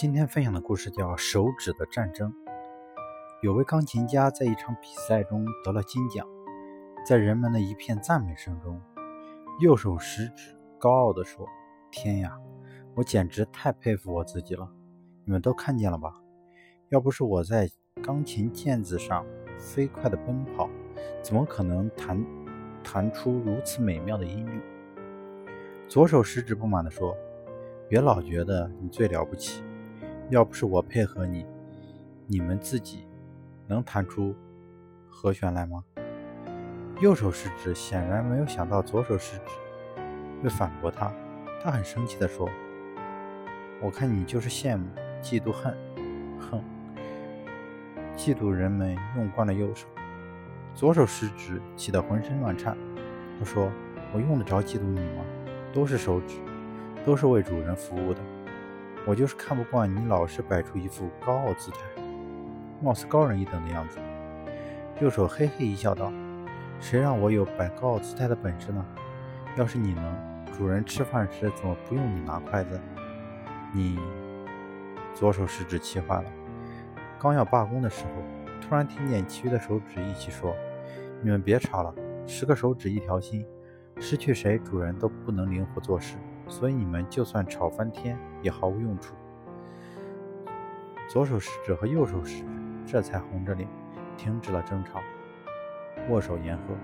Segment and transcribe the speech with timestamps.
[0.00, 2.32] 今天分享的故事叫《手指的战争》。
[3.42, 6.26] 有位钢琴家在一场比赛中得了金奖，
[7.04, 8.80] 在人们的一片赞美声中，
[9.60, 11.46] 右手食指高傲地说
[11.92, 12.34] ：“天呀，
[12.94, 14.66] 我简直太佩服我自己了！
[15.26, 16.14] 你们都看见了吧？
[16.88, 17.68] 要不是我在
[18.02, 19.26] 钢琴键子上
[19.58, 20.70] 飞快地奔跑，
[21.22, 22.24] 怎么可能弹
[22.82, 24.62] 弹出如此美妙的音律？”
[25.88, 27.14] 左手食指不满地说
[27.86, 29.62] ：“别老觉得你最了不起。”
[30.30, 31.44] 要不是我配合你，
[32.28, 33.04] 你们自己
[33.66, 34.32] 能弹出
[35.08, 35.82] 和弦来吗？
[37.00, 40.00] 右手食指显然没有想到左手食指
[40.40, 41.12] 会反驳他，
[41.60, 42.48] 他很生气地说
[43.82, 44.86] ：“我看你就是羡慕、
[45.20, 45.76] 嫉妒、恨，
[46.38, 46.62] 哼，
[48.16, 49.88] 嫉妒人们用惯了右手。”
[50.76, 52.78] 左手食指气得浑身乱颤，
[53.36, 53.68] 他说
[54.14, 55.24] ：“我用得着嫉妒你吗？
[55.72, 56.36] 都是手指，
[57.04, 58.20] 都是为主人服务的。”
[59.06, 61.78] 我就是看不惯你老是摆出一副高傲姿态，
[62.82, 63.98] 貌似高人一等的样子。
[65.00, 66.12] 右手嘿嘿一笑，道
[66.78, 68.84] ：“谁让我有摆高傲姿态的本事呢？
[69.56, 72.78] 要是你能，主人吃饭时怎么不用你拿筷子？”
[73.72, 73.98] 你
[75.14, 76.30] 左手食指气坏了，
[77.18, 78.10] 刚要罢工的时候，
[78.60, 80.54] 突然听见其余的手指一起说
[81.22, 81.94] ：“你们别吵了，
[82.26, 83.46] 十个手指一条心，
[83.98, 86.16] 失去谁，主人都不能灵活做事。”
[86.50, 89.14] 所以你们就算吵翻天也毫无用处。
[91.08, 92.44] 左手食指和右手食指
[92.84, 93.68] 这才红着脸
[94.16, 95.00] 停止了争吵，
[96.10, 96.74] 握手言和。